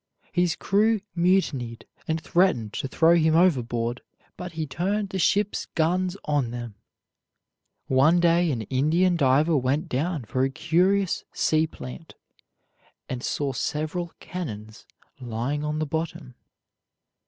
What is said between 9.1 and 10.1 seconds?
diver went